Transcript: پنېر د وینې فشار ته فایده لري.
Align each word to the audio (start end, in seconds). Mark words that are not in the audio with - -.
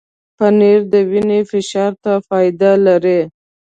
پنېر 0.37 0.79
د 0.93 0.95
وینې 1.09 1.39
فشار 1.49 1.91
ته 2.03 2.13
فایده 2.27 2.71
لري. 2.87 3.19